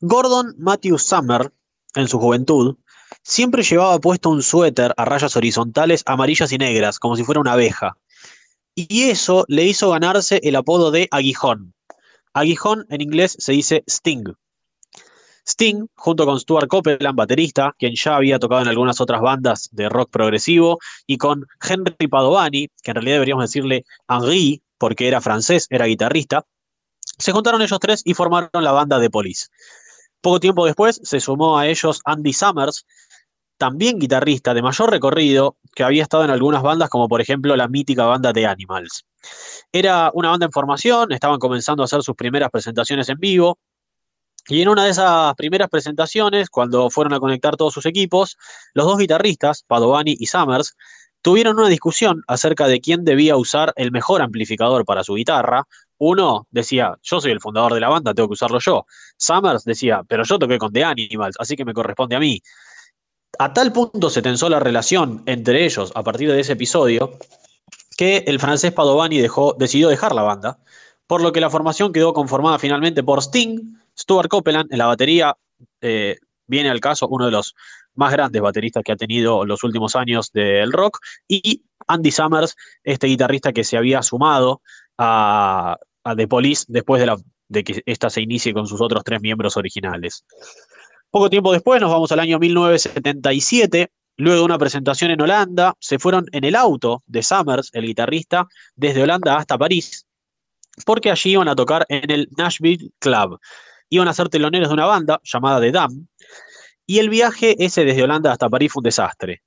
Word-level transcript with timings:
Gordon 0.00 0.54
Matthew 0.58 0.98
Summer, 0.98 1.52
en 1.94 2.08
su 2.08 2.18
juventud, 2.18 2.76
siempre 3.22 3.62
llevaba 3.62 3.98
puesto 4.00 4.30
un 4.30 4.42
suéter 4.42 4.92
a 4.96 5.04
rayas 5.04 5.36
horizontales 5.36 6.02
amarillas 6.06 6.52
y 6.52 6.58
negras, 6.58 6.98
como 6.98 7.16
si 7.16 7.24
fuera 7.24 7.40
una 7.40 7.52
abeja. 7.52 7.96
Y 8.74 9.04
eso 9.04 9.44
le 9.48 9.64
hizo 9.64 9.90
ganarse 9.90 10.40
el 10.42 10.56
apodo 10.56 10.90
de 10.90 11.08
Aguijón. 11.10 11.74
Aguijón 12.32 12.86
en 12.90 13.00
inglés 13.00 13.36
se 13.38 13.52
dice 13.52 13.84
Sting. 13.86 14.24
Sting, 15.46 15.86
junto 15.94 16.24
con 16.24 16.40
Stuart 16.40 16.68
Copeland, 16.68 17.16
baterista, 17.16 17.74
quien 17.78 17.94
ya 17.94 18.16
había 18.16 18.38
tocado 18.38 18.62
en 18.62 18.68
algunas 18.68 19.00
otras 19.00 19.20
bandas 19.20 19.68
de 19.72 19.88
rock 19.88 20.10
progresivo, 20.10 20.78
y 21.06 21.18
con 21.18 21.46
Henry 21.62 22.08
Padovani, 22.08 22.68
que 22.82 22.90
en 22.90 22.94
realidad 22.94 23.16
deberíamos 23.16 23.44
decirle 23.44 23.84
Henri, 24.08 24.62
porque 24.78 25.06
era 25.06 25.20
francés, 25.20 25.66
era 25.70 25.84
guitarrista, 25.84 26.44
se 27.18 27.32
juntaron 27.32 27.62
ellos 27.62 27.78
tres 27.80 28.02
y 28.04 28.14
formaron 28.14 28.64
la 28.64 28.72
banda 28.72 28.98
de 28.98 29.10
Police. 29.10 29.48
Poco 30.24 30.40
tiempo 30.40 30.64
después 30.64 31.02
se 31.02 31.20
sumó 31.20 31.58
a 31.58 31.66
ellos 31.66 32.00
Andy 32.06 32.32
Summers, 32.32 32.86
también 33.58 33.98
guitarrista 33.98 34.54
de 34.54 34.62
mayor 34.62 34.90
recorrido, 34.90 35.58
que 35.74 35.84
había 35.84 36.02
estado 36.02 36.24
en 36.24 36.30
algunas 36.30 36.62
bandas 36.62 36.88
como 36.88 37.08
por 37.08 37.20
ejemplo 37.20 37.54
la 37.56 37.68
mítica 37.68 38.06
banda 38.06 38.32
de 38.32 38.46
Animals. 38.46 39.04
Era 39.70 40.10
una 40.14 40.30
banda 40.30 40.46
en 40.46 40.52
formación, 40.52 41.12
estaban 41.12 41.38
comenzando 41.38 41.82
a 41.82 41.84
hacer 41.84 42.02
sus 42.02 42.16
primeras 42.16 42.48
presentaciones 42.50 43.10
en 43.10 43.18
vivo, 43.18 43.58
y 44.48 44.62
en 44.62 44.70
una 44.70 44.84
de 44.84 44.92
esas 44.92 45.34
primeras 45.34 45.68
presentaciones, 45.68 46.48
cuando 46.48 46.88
fueron 46.88 47.12
a 47.12 47.20
conectar 47.20 47.56
todos 47.56 47.74
sus 47.74 47.84
equipos, 47.84 48.38
los 48.72 48.86
dos 48.86 48.96
guitarristas, 48.96 49.62
Padovani 49.66 50.16
y 50.18 50.24
Summers, 50.24 50.74
tuvieron 51.20 51.58
una 51.58 51.68
discusión 51.68 52.22
acerca 52.28 52.66
de 52.66 52.80
quién 52.80 53.04
debía 53.04 53.36
usar 53.36 53.74
el 53.76 53.92
mejor 53.92 54.22
amplificador 54.22 54.86
para 54.86 55.04
su 55.04 55.16
guitarra. 55.16 55.64
Uno 55.98 56.46
decía, 56.50 56.96
yo 57.02 57.20
soy 57.20 57.32
el 57.32 57.40
fundador 57.40 57.74
de 57.74 57.80
la 57.80 57.88
banda, 57.88 58.14
tengo 58.14 58.28
que 58.28 58.34
usarlo 58.34 58.58
yo. 58.58 58.86
Summers 59.16 59.64
decía, 59.64 60.02
pero 60.06 60.24
yo 60.24 60.38
toqué 60.38 60.58
con 60.58 60.72
The 60.72 60.84
Animals, 60.84 61.36
así 61.38 61.56
que 61.56 61.64
me 61.64 61.72
corresponde 61.72 62.16
a 62.16 62.20
mí. 62.20 62.40
A 63.38 63.52
tal 63.52 63.72
punto 63.72 64.10
se 64.10 64.22
tensó 64.22 64.48
la 64.48 64.60
relación 64.60 65.22
entre 65.26 65.64
ellos 65.64 65.92
a 65.94 66.02
partir 66.02 66.30
de 66.30 66.40
ese 66.40 66.52
episodio 66.52 67.18
que 67.96 68.24
el 68.26 68.40
francés 68.40 68.72
Padovani 68.72 69.18
dejó, 69.18 69.54
decidió 69.58 69.88
dejar 69.88 70.14
la 70.14 70.22
banda, 70.22 70.58
por 71.06 71.22
lo 71.22 71.32
que 71.32 71.40
la 71.40 71.50
formación 71.50 71.92
quedó 71.92 72.12
conformada 72.12 72.58
finalmente 72.58 73.02
por 73.02 73.20
Sting, 73.20 73.76
Stuart 73.98 74.28
Copeland 74.28 74.72
en 74.72 74.78
la 74.78 74.86
batería, 74.86 75.36
eh, 75.80 76.18
viene 76.46 76.70
al 76.70 76.80
caso 76.80 77.06
uno 77.08 77.26
de 77.26 77.32
los 77.32 77.54
más 77.94 78.12
grandes 78.12 78.42
bateristas 78.42 78.82
que 78.82 78.92
ha 78.92 78.96
tenido 78.96 79.44
los 79.44 79.62
últimos 79.62 79.94
años 79.96 80.32
del 80.32 80.72
rock, 80.72 80.98
y 81.28 81.62
Andy 81.86 82.10
Summers, 82.10 82.56
este 82.82 83.06
guitarrista 83.06 83.52
que 83.52 83.64
se 83.64 83.76
había 83.76 84.02
sumado 84.02 84.62
a, 84.98 85.76
The 86.16 86.28
Police 86.28 86.64
después 86.68 87.00
de, 87.00 87.16
de 87.48 87.64
que 87.64 87.82
ésta 87.86 88.10
se 88.10 88.20
inicie 88.22 88.52
con 88.52 88.66
sus 88.66 88.80
otros 88.80 89.02
tres 89.04 89.20
miembros 89.20 89.56
originales. 89.56 90.24
Poco 91.10 91.30
tiempo 91.30 91.52
después, 91.52 91.80
nos 91.80 91.90
vamos 91.90 92.10
al 92.12 92.20
año 92.20 92.38
1977, 92.38 93.90
luego 94.16 94.40
de 94.40 94.44
una 94.44 94.58
presentación 94.58 95.10
en 95.12 95.20
Holanda, 95.20 95.74
se 95.78 95.98
fueron 95.98 96.26
en 96.32 96.44
el 96.44 96.56
auto 96.56 97.02
de 97.06 97.22
Summers, 97.22 97.70
el 97.72 97.86
guitarrista, 97.86 98.46
desde 98.74 99.02
Holanda 99.02 99.36
hasta 99.36 99.56
París, 99.56 100.06
porque 100.84 101.10
allí 101.10 101.30
iban 101.30 101.48
a 101.48 101.54
tocar 101.54 101.86
en 101.88 102.10
el 102.10 102.28
Nashville 102.36 102.90
Club 102.98 103.38
iban 103.94 104.08
a 104.08 104.14
ser 104.14 104.28
teloneros 104.28 104.68
de 104.68 104.74
una 104.74 104.86
banda 104.86 105.20
llamada 105.22 105.60
The 105.60 105.72
Dam, 105.72 106.06
y 106.86 106.98
el 106.98 107.08
viaje 107.08 107.56
ese 107.64 107.84
desde 107.84 108.02
Holanda 108.02 108.32
hasta 108.32 108.48
París 108.48 108.72
fue 108.72 108.80
un 108.80 108.84
desastre. 108.84 109.42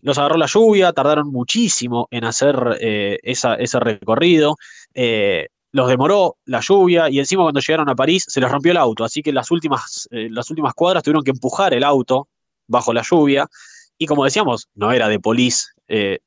Los 0.00 0.18
agarró 0.18 0.36
la 0.36 0.46
lluvia, 0.46 0.92
tardaron 0.92 1.30
muchísimo 1.30 2.08
en 2.10 2.24
hacer 2.24 2.78
eh, 2.80 3.18
ese 3.22 3.80
recorrido, 3.80 4.56
eh, 4.94 5.48
los 5.72 5.88
demoró 5.88 6.36
la 6.44 6.60
lluvia 6.60 7.08
y 7.10 7.18
encima 7.18 7.42
cuando 7.42 7.60
llegaron 7.60 7.88
a 7.88 7.94
París 7.94 8.24
se 8.28 8.40
les 8.40 8.50
rompió 8.50 8.72
el 8.72 8.78
auto, 8.78 9.04
así 9.04 9.22
que 9.22 9.32
las 9.32 9.50
últimas, 9.50 10.08
eh, 10.10 10.28
las 10.30 10.48
últimas 10.50 10.74
cuadras 10.74 11.02
tuvieron 11.02 11.24
que 11.24 11.30
empujar 11.30 11.74
el 11.74 11.84
auto 11.84 12.28
bajo 12.66 12.92
la 12.92 13.02
lluvia. 13.02 13.48
Y 13.98 14.06
como 14.06 14.24
decíamos, 14.24 14.68
no 14.74 14.92
era 14.92 15.08
de 15.08 15.20
Police 15.20 15.66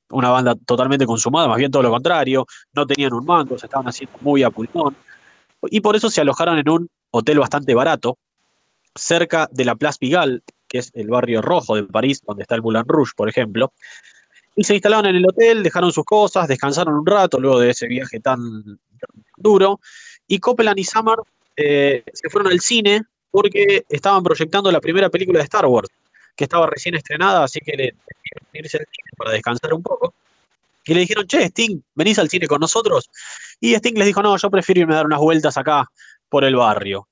una 0.10 0.30
banda 0.30 0.56
totalmente 0.66 1.05
consumada, 1.05 1.48
más 1.48 1.58
bien 1.58 1.72
todo 1.72 1.82
lo 1.82 1.89
contrario, 1.89 2.45
no 2.73 2.86
tenían 2.86 3.14
un 3.14 3.26
manto, 3.26 3.58
se 3.58 3.66
estaban 3.66 3.88
haciendo 3.88 4.16
muy 4.22 4.44
a 4.44 4.52
pulmón. 4.52 4.95
Y 5.64 5.82
por 5.82 5.95
eso 5.95 6.10
se 6.10 6.22
alojaron 6.22 6.60
en 6.60 6.70
un 6.70 6.89
hotel 7.11 7.39
bastante 7.39 7.73
barato, 7.73 8.17
cerca 8.94 9.50
de 9.52 9.66
la 9.66 9.76
Place 9.76 9.98
Pigalle, 10.00 10.42
que 10.67 10.80
es 10.80 10.92
el 10.94 11.08
barrio 11.08 11.42
rojo 11.42 11.76
de 11.76 11.84
París, 11.84 12.22
donde 12.26 12.44
está 12.44 12.55
el 12.55 12.61
Moulin 12.61 12.84
Rouge, 12.86 13.14
por 13.16 13.28
ejemplo. 13.28 13.73
Y 14.55 14.64
se 14.64 14.76
instalaron 14.76 15.08
en 15.08 15.16
el 15.17 15.26
hotel, 15.28 15.64
dejaron 15.64 15.92
sus 15.92 16.05
cosas, 16.05 16.48
descansaron 16.48 16.94
un 16.94 17.05
rato 17.05 17.39
luego 17.39 17.60
de 17.60 17.72
ese 17.72 17.88
viaje 17.88 18.20
tan, 18.20 18.80
duro. 19.38 19.80
Y 20.27 20.39
Copeland 20.39 20.80
y 20.80 20.83
Summer 20.83 21.17
eh, 21.55 22.04
se 22.14 22.30
fueron 22.30 22.52
al 22.52 22.60
cine 22.60 23.04
porque 23.32 23.86
estaban 23.89 24.23
proyectando 24.23 24.71
la 24.71 24.80
primera 24.80 25.10
película 25.10 25.39
de 25.39 25.43
Star 25.43 25.66
Wars, 25.66 25.89
que 26.36 26.45
estaba 26.45 26.67
recién 26.67 26.95
estrenada, 26.95 27.43
así 27.43 27.60
que 27.60 27.76
le 27.76 27.95
irse 28.54 28.77
al 28.77 28.86
cine 28.86 29.10
para 29.17 29.32
descansar 29.32 29.73
un 29.73 29.83
poco. 29.83 30.14
Y 30.86 30.93
le 30.93 31.02
dijeron, 31.02 31.27
che, 31.27 31.45
Sting, 31.45 31.82
¿venís 31.95 32.20
al 32.20 32.30
cine 32.30 32.48
con 32.48 32.60
nosotros? 32.60 33.10
Y 33.60 33.73
Sting 33.73 33.95
les 33.95 34.05
dijo, 34.05 34.21
no, 34.21 34.38
yo 34.38 34.49
prefiero 34.49 34.82
irme 34.82 34.93
a 34.93 34.98
dar 34.98 35.05
unas 35.05 35.20
vueltas 35.20 35.58
acá 35.58 35.89
por 36.30 36.43
el 36.45 36.55
barrio. 36.55 37.08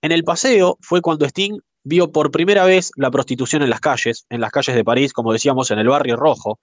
En 0.00 0.12
el 0.12 0.24
paseo 0.24 0.78
fue 0.80 1.00
cuando 1.00 1.26
Sting 1.26 1.60
vio 1.84 2.10
por 2.10 2.30
primera 2.30 2.64
vez 2.64 2.90
la 2.96 3.10
prostitución 3.10 3.62
en 3.62 3.70
las 3.70 3.80
calles, 3.80 4.26
en 4.30 4.40
las 4.40 4.50
calles 4.50 4.74
de 4.74 4.84
París, 4.84 5.12
como 5.12 5.32
decíamos, 5.32 5.70
en 5.70 5.78
el 5.78 5.88
barrio 5.88 6.16
rojo 6.16 6.58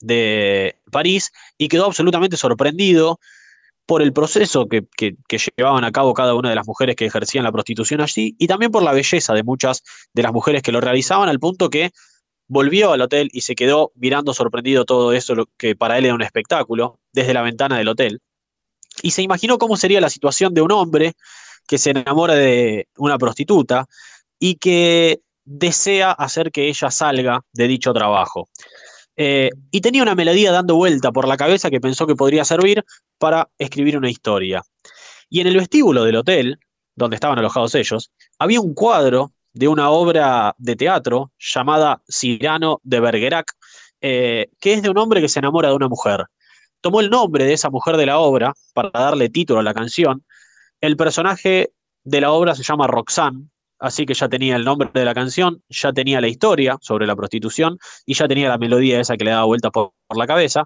de 0.00 0.76
París, 0.90 1.32
y 1.56 1.68
quedó 1.68 1.86
absolutamente 1.86 2.36
sorprendido 2.36 3.18
por 3.88 4.02
el 4.02 4.12
proceso 4.12 4.68
que, 4.68 4.86
llevaban 5.56 5.82
a 5.82 5.90
cabo 5.90 6.14
cada 6.14 6.34
una 6.34 6.50
de 6.50 6.54
las 6.54 6.66
mujeres 6.66 6.94
que 6.94 7.06
ejercían 7.06 7.42
la 7.42 7.50
prostitución 7.50 8.00
allí, 8.00 8.36
y 8.38 8.46
también 8.46 8.70
por 8.70 8.82
la 8.82 8.92
belleza 8.92 9.32
de 9.32 9.42
muchas 9.42 9.82
de 10.12 10.22
las 10.22 10.32
mujeres 10.32 10.62
que 10.62 10.70
lo 10.70 10.80
realizaban, 10.80 11.28
al 11.28 11.40
punto 11.40 11.70
que 11.70 11.90
volvió 12.46 12.92
al 12.92 13.00
hotel 13.00 13.30
y 13.32 13.40
se 13.40 13.54
quedó 13.54 13.92
mirando 13.96 14.34
sorprendido 14.34 14.84
todo 14.84 15.12
eso, 15.12 15.34
lo 15.34 15.46
que 15.56 15.74
para 15.74 15.98
él 15.98 16.04
era 16.04 16.14
un 16.14 16.22
espectáculo, 16.22 17.00
desde 17.12 17.34
la 17.34 17.42
ventana 17.42 17.78
del 17.78 17.88
hotel 17.88 18.20
y 19.02 19.10
se 19.10 19.22
imaginó 19.22 19.58
cómo 19.58 19.76
sería 19.76 20.00
la 20.00 20.10
situación 20.10 20.54
de 20.54 20.62
un 20.62 20.72
hombre 20.72 21.14
que 21.66 21.78
se 21.78 21.90
enamora 21.90 22.34
de 22.34 22.88
una 22.96 23.18
prostituta 23.18 23.86
y 24.38 24.56
que 24.56 25.20
desea 25.44 26.12
hacer 26.12 26.50
que 26.50 26.68
ella 26.68 26.90
salga 26.90 27.40
de 27.52 27.68
dicho 27.68 27.92
trabajo. 27.92 28.48
Eh, 29.20 29.50
y 29.70 29.80
tenía 29.80 30.02
una 30.02 30.14
melodía 30.14 30.52
dando 30.52 30.76
vuelta 30.76 31.12
por 31.12 31.28
la 31.28 31.36
cabeza 31.36 31.70
que 31.70 31.80
pensó 31.80 32.06
que 32.06 32.14
podría 32.14 32.44
servir 32.44 32.84
para 33.18 33.50
escribir 33.58 33.98
una 33.98 34.08
historia. 34.08 34.62
Y 35.28 35.40
en 35.40 35.48
el 35.48 35.56
vestíbulo 35.56 36.04
del 36.04 36.16
hotel, 36.16 36.58
donde 36.94 37.16
estaban 37.16 37.38
alojados 37.38 37.74
ellos, 37.74 38.12
había 38.38 38.60
un 38.60 38.74
cuadro 38.74 39.32
de 39.52 39.68
una 39.68 39.90
obra 39.90 40.54
de 40.56 40.76
teatro 40.76 41.32
llamada 41.38 42.00
Cyrano 42.08 42.80
de 42.84 43.00
Bergerac, 43.00 43.52
eh, 44.00 44.50
que 44.60 44.74
es 44.74 44.82
de 44.82 44.90
un 44.90 44.98
hombre 44.98 45.20
que 45.20 45.28
se 45.28 45.40
enamora 45.40 45.68
de 45.68 45.74
una 45.74 45.88
mujer 45.88 46.26
tomó 46.80 47.00
el 47.00 47.10
nombre 47.10 47.44
de 47.44 47.52
esa 47.52 47.70
mujer 47.70 47.96
de 47.96 48.06
la 48.06 48.18
obra 48.18 48.54
para 48.74 48.90
darle 48.90 49.28
título 49.28 49.60
a 49.60 49.62
la 49.62 49.74
canción. 49.74 50.24
El 50.80 50.96
personaje 50.96 51.72
de 52.04 52.20
la 52.20 52.32
obra 52.32 52.54
se 52.54 52.62
llama 52.62 52.86
Roxanne, 52.86 53.48
así 53.78 54.06
que 54.06 54.14
ya 54.14 54.28
tenía 54.28 54.56
el 54.56 54.64
nombre 54.64 54.90
de 54.92 55.04
la 55.04 55.14
canción, 55.14 55.62
ya 55.68 55.92
tenía 55.92 56.20
la 56.20 56.28
historia 56.28 56.78
sobre 56.80 57.06
la 57.06 57.16
prostitución 57.16 57.78
y 58.06 58.14
ya 58.14 58.28
tenía 58.28 58.48
la 58.48 58.58
melodía 58.58 59.00
esa 59.00 59.16
que 59.16 59.24
le 59.24 59.30
daba 59.30 59.44
vueltas 59.44 59.70
por, 59.72 59.92
la 60.14 60.26
cabeza. 60.26 60.64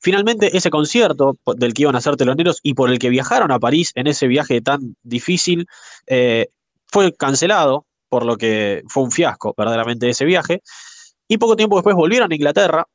Finalmente, 0.00 0.56
ese 0.56 0.70
concierto 0.70 1.36
del 1.56 1.74
que 1.74 1.82
iban 1.82 1.96
a 1.96 2.00
ser 2.00 2.16
teloneros 2.16 2.60
y 2.62 2.74
por 2.74 2.90
el 2.90 2.98
que 2.98 3.10
viajaron 3.10 3.50
a 3.50 3.58
París 3.58 3.92
en 3.94 4.06
ese 4.06 4.26
viaje 4.26 4.60
tan 4.60 4.96
difícil, 5.02 5.66
eh, 6.06 6.48
fue 6.86 7.14
cancelado, 7.14 7.86
por 8.08 8.24
lo 8.24 8.36
que 8.36 8.82
fue 8.88 9.04
un 9.04 9.12
fiasco 9.12 9.54
verdaderamente 9.56 10.08
ese 10.08 10.24
viaje. 10.24 10.62
Y 11.28 11.38
poco 11.38 11.56
tiempo 11.56 11.76
después 11.76 11.96
volvieron 11.96 12.30
a 12.30 12.34
Inglaterra 12.34 12.86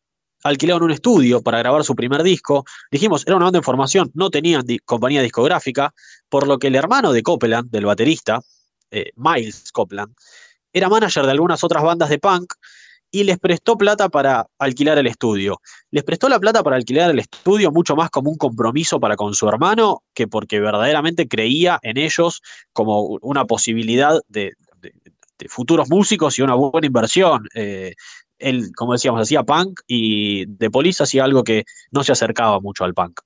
alquilaron 0.46 0.84
un 0.84 0.92
estudio 0.92 1.42
para 1.42 1.58
grabar 1.58 1.84
su 1.84 1.96
primer 1.96 2.22
disco. 2.22 2.66
Dijimos, 2.92 3.26
era 3.26 3.36
una 3.36 3.46
banda 3.46 3.58
en 3.58 3.64
formación, 3.64 4.12
no 4.14 4.30
tenían 4.30 4.64
compañía 4.86 5.24
discográfica, 5.24 5.94
por 6.30 6.48
lo 6.48 6.60
que 6.60 6.68
el 6.68 6.76
hermano 6.76 7.12
de 7.12 7.24
Copeland, 7.24 7.72
del 7.72 7.86
baterista, 7.86 8.42
eh, 8.96 9.12
Miles 9.16 9.72
Copeland, 9.72 10.16
era 10.74 10.90
manager 10.90 11.26
de 11.26 11.32
algunas 11.32 11.64
otras 11.64 11.84
bandas 11.84 12.10
de 12.10 12.20
punk 12.20 12.54
y 13.12 13.24
les 13.24 13.40
prestó 13.40 13.78
plata 13.78 14.10
para 14.10 14.48
alquilar 14.60 14.98
el 14.98 15.08
estudio. 15.08 15.62
Les 15.90 16.04
prestó 16.04 16.28
la 16.28 16.40
plata 16.40 16.64
para 16.64 16.76
alquilar 16.76 17.12
el 17.12 17.20
estudio 17.20 17.72
mucho 17.72 17.96
más 17.96 18.10
como 18.10 18.30
un 18.30 18.38
compromiso 18.38 19.00
para 19.00 19.16
con 19.16 19.34
su 19.34 19.48
hermano 19.48 20.04
que 20.14 20.28
porque 20.28 20.60
verdaderamente 20.60 21.28
creía 21.28 21.80
en 21.82 21.98
ellos 21.98 22.42
como 22.74 23.18
una 23.22 23.46
posibilidad 23.46 24.20
de, 24.28 24.54
futuros 25.48 25.90
músicos 25.90 26.38
y 26.38 26.42
una 26.42 26.56
buena 26.56 26.88
inversión. 26.88 27.48
Eh, 27.56 27.94
él, 28.38 28.72
como 28.76 28.94
decíamos, 28.94 29.22
hacía 29.22 29.44
punk 29.44 29.80
y 29.88 30.46
de 30.48 30.70
Police 30.70 31.04
hacía 31.04 31.24
algo 31.24 31.44
que 31.44 31.64
no 31.92 32.04
se 32.04 32.12
acercaba 32.12 32.60
mucho 32.60 32.84
al 32.84 32.94
punk. 32.94 33.22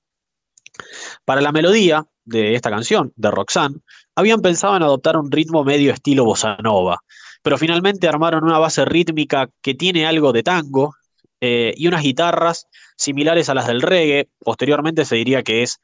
Para 1.24 1.40
la 1.40 1.52
melodía 1.52 2.06
de 2.24 2.54
esta 2.54 2.70
canción, 2.70 3.12
de 3.16 3.30
Roxanne, 3.30 3.80
habían 4.20 4.40
pensado 4.40 4.76
en 4.76 4.82
adoptar 4.82 5.16
un 5.16 5.30
ritmo 5.30 5.64
medio 5.64 5.92
estilo 5.92 6.24
bossa 6.24 6.56
nova, 6.62 7.00
pero 7.42 7.58
finalmente 7.58 8.06
armaron 8.06 8.44
una 8.44 8.58
base 8.58 8.84
rítmica 8.84 9.48
que 9.62 9.74
tiene 9.74 10.06
algo 10.06 10.32
de 10.32 10.42
tango 10.42 10.94
eh, 11.40 11.74
y 11.76 11.88
unas 11.88 12.02
guitarras 12.02 12.66
similares 12.96 13.48
a 13.48 13.54
las 13.54 13.66
del 13.66 13.82
reggae. 13.82 14.28
Posteriormente 14.38 15.04
se 15.04 15.16
diría 15.16 15.42
que 15.42 15.62
es 15.62 15.80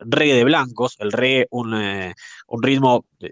reggae 0.00 0.34
de 0.34 0.44
blancos, 0.44 0.96
el 0.98 1.12
reggae, 1.12 1.46
un, 1.50 1.74
eh, 1.80 2.14
un 2.48 2.62
ritmo 2.62 3.04
eh, 3.20 3.30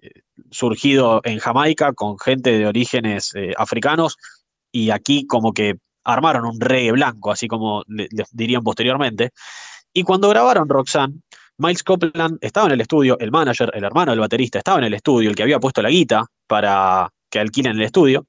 surgido 0.50 1.20
en 1.24 1.38
Jamaica 1.40 1.92
con 1.92 2.18
gente 2.18 2.56
de 2.56 2.66
orígenes 2.66 3.32
africanos, 3.56 4.16
y 4.70 4.90
aquí 4.90 5.26
como 5.26 5.52
que 5.52 5.76
armaron 6.04 6.44
un 6.44 6.60
reggae 6.60 6.92
blanco, 6.92 7.32
así 7.32 7.48
como 7.48 7.82
les 7.88 8.28
dirían 8.30 8.62
posteriormente. 8.62 9.30
Y 9.92 10.04
cuando 10.04 10.28
grabaron 10.28 10.68
Roxanne, 10.68 11.20
Miles 11.58 11.82
Copeland 11.82 12.38
estaba 12.42 12.66
en 12.66 12.72
el 12.74 12.80
estudio, 12.82 13.18
el 13.18 13.30
manager, 13.30 13.70
el 13.74 13.84
hermano 13.84 14.12
del 14.12 14.20
baterista, 14.20 14.58
estaba 14.58 14.78
en 14.78 14.84
el 14.84 14.94
estudio, 14.94 15.30
el 15.30 15.36
que 15.36 15.42
había 15.42 15.58
puesto 15.58 15.80
la 15.80 15.88
guita 15.88 16.26
para 16.46 17.10
que 17.30 17.38
alquilen 17.38 17.76
el 17.76 17.82
estudio. 17.82 18.26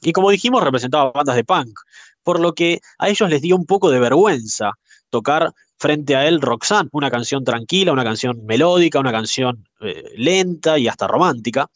Y 0.00 0.12
como 0.12 0.30
dijimos, 0.30 0.62
representaba 0.62 1.10
bandas 1.10 1.36
de 1.36 1.44
punk, 1.44 1.78
por 2.22 2.40
lo 2.40 2.54
que 2.54 2.80
a 2.98 3.08
ellos 3.08 3.28
les 3.28 3.42
dio 3.42 3.56
un 3.56 3.66
poco 3.66 3.90
de 3.90 4.00
vergüenza 4.00 4.72
tocar 5.10 5.52
frente 5.78 6.16
a 6.16 6.26
él 6.26 6.40
Roxanne, 6.40 6.88
una 6.92 7.10
canción 7.10 7.44
tranquila, 7.44 7.92
una 7.92 8.04
canción 8.04 8.44
melódica, 8.46 9.00
una 9.00 9.12
canción 9.12 9.68
eh, 9.80 10.12
lenta 10.16 10.78
y 10.78 10.88
hasta 10.88 11.06
romántica. 11.06 11.70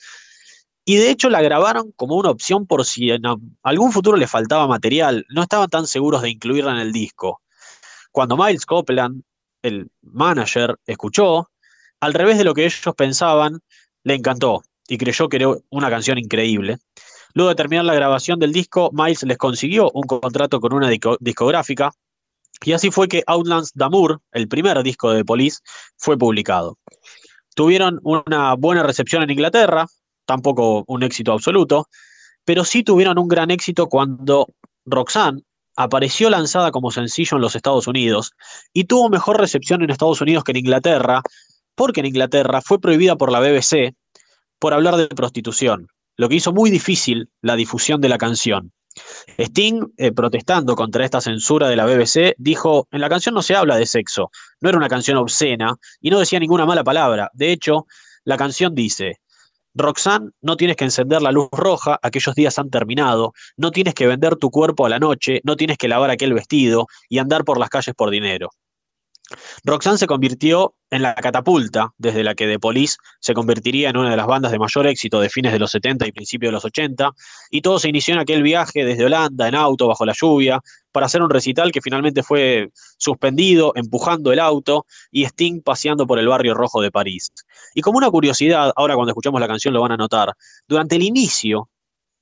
Y 0.84 0.96
de 0.96 1.10
hecho 1.10 1.28
la 1.28 1.42
grabaron 1.42 1.92
como 1.92 2.16
una 2.16 2.30
opción 2.30 2.66
por 2.66 2.84
si 2.86 3.10
en 3.10 3.22
algún 3.62 3.92
futuro 3.92 4.16
les 4.16 4.30
faltaba 4.30 4.66
material, 4.66 5.26
no 5.28 5.42
estaban 5.42 5.68
tan 5.68 5.86
seguros 5.86 6.22
de 6.22 6.30
incluirla 6.30 6.72
en 6.72 6.78
el 6.78 6.92
disco. 6.92 7.42
Cuando 8.10 8.36
Miles 8.36 8.66
Copeland, 8.66 9.22
el 9.62 9.90
manager, 10.02 10.76
escuchó, 10.86 11.50
al 12.00 12.14
revés 12.14 12.38
de 12.38 12.44
lo 12.44 12.54
que 12.54 12.64
ellos 12.64 12.94
pensaban, 12.96 13.60
le 14.04 14.14
encantó 14.14 14.62
y 14.88 14.98
creyó 14.98 15.28
que 15.28 15.36
era 15.36 15.48
una 15.70 15.90
canción 15.90 16.18
increíble. 16.18 16.78
Luego 17.34 17.50
de 17.50 17.54
terminar 17.54 17.84
la 17.84 17.94
grabación 17.94 18.38
del 18.38 18.52
disco, 18.52 18.90
Miles 18.92 19.22
les 19.22 19.38
consiguió 19.38 19.90
un 19.92 20.02
contrato 20.02 20.60
con 20.60 20.72
una 20.72 20.90
discográfica 21.20 21.92
y 22.64 22.72
así 22.72 22.90
fue 22.90 23.08
que 23.08 23.22
Outlands 23.26 23.72
Damour, 23.74 24.20
el 24.32 24.48
primer 24.48 24.82
disco 24.82 25.12
de 25.12 25.24
Police, 25.24 25.60
fue 25.96 26.18
publicado. 26.18 26.78
Tuvieron 27.54 28.00
una 28.02 28.54
buena 28.54 28.82
recepción 28.82 29.22
en 29.22 29.30
Inglaterra, 29.30 29.86
tampoco 30.26 30.84
un 30.86 31.02
éxito 31.02 31.32
absoluto, 31.32 31.88
pero 32.44 32.64
sí 32.64 32.82
tuvieron 32.82 33.18
un 33.18 33.28
gran 33.28 33.50
éxito 33.50 33.88
cuando 33.88 34.48
Roxanne 34.84 35.42
apareció 35.76 36.30
lanzada 36.30 36.70
como 36.70 36.90
sencillo 36.90 37.36
en 37.36 37.42
los 37.42 37.56
Estados 37.56 37.86
Unidos 37.86 38.32
y 38.72 38.84
tuvo 38.84 39.08
mejor 39.08 39.40
recepción 39.40 39.82
en 39.82 39.90
Estados 39.90 40.20
Unidos 40.20 40.44
que 40.44 40.52
en 40.52 40.58
Inglaterra, 40.58 41.22
porque 41.74 42.00
en 42.00 42.06
Inglaterra 42.06 42.60
fue 42.60 42.80
prohibida 42.80 43.16
por 43.16 43.32
la 43.32 43.40
BBC 43.40 43.94
por 44.58 44.74
hablar 44.74 44.96
de 44.96 45.08
prostitución, 45.08 45.88
lo 46.16 46.28
que 46.28 46.36
hizo 46.36 46.52
muy 46.52 46.70
difícil 46.70 47.30
la 47.40 47.56
difusión 47.56 48.00
de 48.00 48.08
la 48.08 48.18
canción. 48.18 48.72
Sting, 49.38 49.86
eh, 49.96 50.12
protestando 50.12 50.74
contra 50.74 51.04
esta 51.04 51.20
censura 51.20 51.68
de 51.68 51.76
la 51.76 51.86
BBC, 51.86 52.34
dijo, 52.38 52.88
en 52.90 53.00
la 53.00 53.08
canción 53.08 53.34
no 53.34 53.42
se 53.42 53.54
habla 53.54 53.76
de 53.76 53.86
sexo, 53.86 54.30
no 54.60 54.68
era 54.68 54.78
una 54.78 54.88
canción 54.88 55.16
obscena 55.16 55.76
y 56.00 56.10
no 56.10 56.18
decía 56.18 56.40
ninguna 56.40 56.66
mala 56.66 56.84
palabra. 56.84 57.30
De 57.32 57.52
hecho, 57.52 57.86
la 58.24 58.36
canción 58.36 58.74
dice, 58.74 59.20
Roxanne, 59.74 60.30
no 60.40 60.56
tienes 60.56 60.76
que 60.76 60.84
encender 60.84 61.22
la 61.22 61.32
luz 61.32 61.48
roja, 61.52 61.98
aquellos 62.02 62.34
días 62.34 62.58
han 62.58 62.70
terminado, 62.70 63.32
no 63.56 63.70
tienes 63.70 63.94
que 63.94 64.06
vender 64.06 64.36
tu 64.36 64.50
cuerpo 64.50 64.86
a 64.86 64.88
la 64.88 64.98
noche, 64.98 65.40
no 65.44 65.56
tienes 65.56 65.78
que 65.78 65.88
lavar 65.88 66.10
aquel 66.10 66.34
vestido 66.34 66.86
y 67.08 67.18
andar 67.18 67.44
por 67.44 67.58
las 67.58 67.70
calles 67.70 67.94
por 67.94 68.10
dinero. 68.10 68.50
Roxanne 69.64 69.98
se 69.98 70.06
convirtió 70.06 70.74
en 70.90 71.02
la 71.02 71.14
catapulta 71.14 71.92
desde 71.98 72.24
la 72.24 72.34
que 72.34 72.46
The 72.46 72.58
Police 72.58 72.96
se 73.20 73.34
convertiría 73.34 73.90
en 73.90 73.96
una 73.96 74.10
de 74.10 74.16
las 74.16 74.26
bandas 74.26 74.50
de 74.52 74.58
mayor 74.58 74.86
éxito 74.86 75.20
de 75.20 75.28
fines 75.28 75.52
de 75.52 75.58
los 75.58 75.70
70 75.70 76.06
y 76.06 76.12
principios 76.12 76.48
de 76.50 76.52
los 76.52 76.64
80, 76.64 77.12
y 77.50 77.60
todo 77.60 77.78
se 77.78 77.88
inició 77.88 78.14
en 78.14 78.20
aquel 78.20 78.42
viaje 78.42 78.84
desde 78.84 79.04
Holanda 79.04 79.48
en 79.48 79.54
auto 79.54 79.86
bajo 79.86 80.04
la 80.04 80.14
lluvia 80.18 80.60
para 80.92 81.06
hacer 81.06 81.22
un 81.22 81.30
recital 81.30 81.70
que 81.70 81.80
finalmente 81.80 82.22
fue 82.22 82.70
suspendido 82.98 83.72
empujando 83.76 84.32
el 84.32 84.40
auto 84.40 84.86
y 85.10 85.24
Sting 85.24 85.62
paseando 85.62 86.06
por 86.06 86.18
el 86.18 86.26
barrio 86.26 86.54
rojo 86.54 86.80
de 86.80 86.90
París. 86.90 87.32
Y 87.74 87.80
como 87.82 87.98
una 87.98 88.10
curiosidad, 88.10 88.72
ahora 88.74 88.94
cuando 88.94 89.10
escuchamos 89.10 89.40
la 89.40 89.48
canción 89.48 89.72
lo 89.72 89.80
van 89.80 89.92
a 89.92 89.96
notar, 89.96 90.32
durante 90.66 90.96
el 90.96 91.02
inicio 91.02 91.68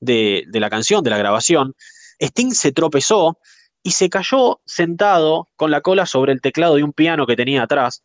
de, 0.00 0.44
de 0.49 0.61
la 0.61 0.69
canción, 0.69 1.02
de 1.02 1.11
la 1.11 1.19
grabación, 1.19 1.75
Sting 2.20 2.52
se 2.52 2.72
tropezó 2.72 3.38
y 3.82 3.92
se 3.92 4.08
cayó 4.08 4.60
sentado 4.64 5.48
con 5.56 5.70
la 5.70 5.80
cola 5.80 6.06
sobre 6.06 6.32
el 6.32 6.40
teclado 6.40 6.76
de 6.76 6.84
un 6.84 6.92
piano 6.92 7.26
que 7.26 7.36
tenía 7.36 7.62
atrás, 7.62 8.02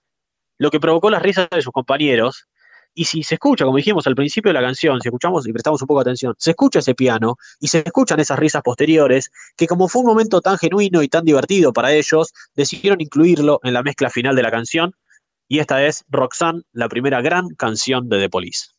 lo 0.58 0.72
que 0.72 0.80
provocó 0.80 1.10
las 1.10 1.22
risas 1.22 1.50
de 1.50 1.62
sus 1.62 1.74
compañeros. 1.74 2.48
Y 2.96 3.06
si 3.06 3.24
se 3.24 3.36
escucha, 3.36 3.66
como 3.66 3.78
dijimos 3.78 4.06
al 4.06 4.14
principio 4.16 4.50
de 4.50 4.54
la 4.54 4.62
canción, 4.62 5.02
si 5.02 5.08
escuchamos 5.08 5.48
y 5.48 5.52
prestamos 5.52 5.82
un 5.82 5.88
poco 5.88 6.02
de 6.02 6.10
atención, 6.10 6.36
se 6.38 6.52
escucha 6.52 6.80
ese 6.80 6.94
piano 6.94 7.38
y 7.60 7.68
se 7.68 7.80
escuchan 7.80 8.20
esas 8.20 8.38
risas 8.38 8.62
posteriores, 8.62 9.32
que 9.58 9.66
como 9.66 9.88
fue 9.88 10.02
un 10.02 10.08
momento 10.08 10.42
tan 10.42 10.60
genuino 10.60 11.02
y 11.02 11.08
tan 11.08 11.26
divertido 11.26 11.74
para 11.74 11.92
ellos, 11.92 12.34
decidieron 12.56 13.02
incluirlo 13.02 13.60
en 13.64 13.74
la 13.74 13.82
mezcla 13.82 14.12
final 14.12 14.36
de 14.36 14.44
la 14.44 14.52
canción. 14.52 14.94
Y 15.48 15.58
esta 15.60 15.84
es 15.84 16.06
Roxanne, 16.08 16.62
la 16.72 16.88
primera 16.88 17.22
gran 17.22 17.50
canción 17.56 18.10
de 18.10 18.20
The 18.20 18.30
Police. 18.30 18.73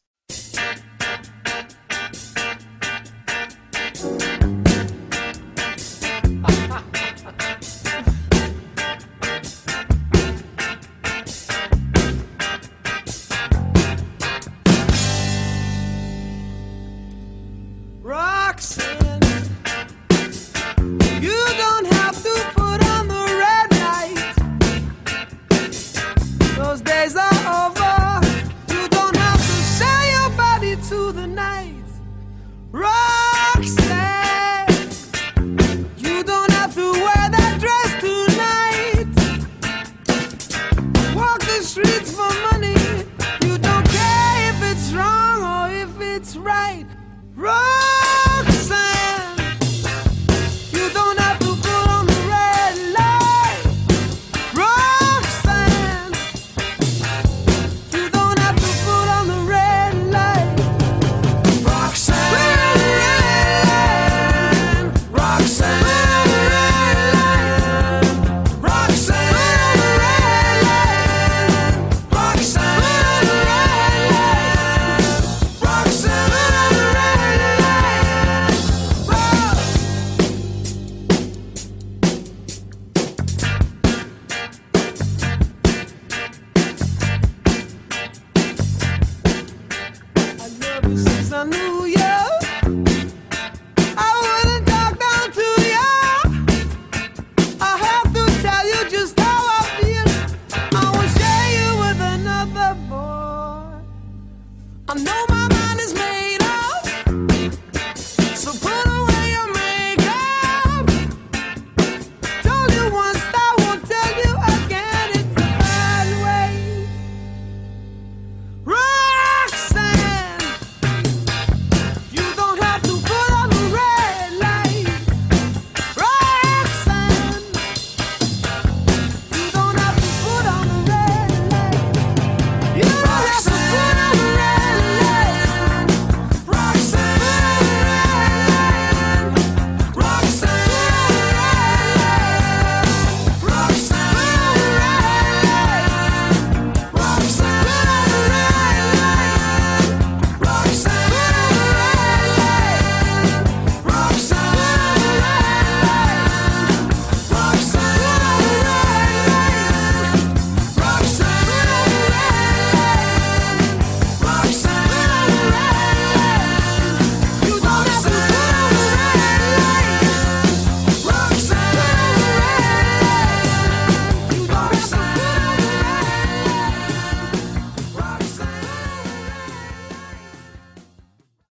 I 104.94 104.98
know 104.98 105.24
my 105.28 105.43